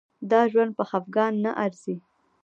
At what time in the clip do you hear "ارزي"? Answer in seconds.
1.65-1.95